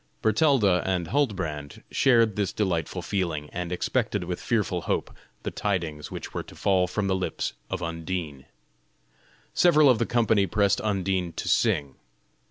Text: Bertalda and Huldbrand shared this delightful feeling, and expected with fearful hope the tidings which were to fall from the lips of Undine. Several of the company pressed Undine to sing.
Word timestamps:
Bertalda 0.23 0.81
and 0.83 1.09
Huldbrand 1.09 1.83
shared 1.91 2.35
this 2.35 2.51
delightful 2.51 3.03
feeling, 3.03 3.51
and 3.51 3.71
expected 3.71 4.23
with 4.23 4.41
fearful 4.41 4.81
hope 4.89 5.13
the 5.43 5.51
tidings 5.51 6.09
which 6.09 6.33
were 6.33 6.41
to 6.41 6.55
fall 6.55 6.87
from 6.87 7.05
the 7.05 7.13
lips 7.15 7.53
of 7.69 7.83
Undine. 7.83 8.45
Several 9.53 9.87
of 9.91 9.99
the 9.99 10.07
company 10.07 10.47
pressed 10.47 10.81
Undine 10.81 11.33
to 11.33 11.47
sing. 11.47 11.97